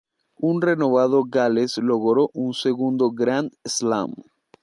Un 0.39 0.63
renovado 0.63 1.25
Gales 1.29 1.77
logró 1.77 2.31
su 2.33 2.53
segundo 2.53 3.11
Grand 3.11 3.51
Slam. 3.63 4.15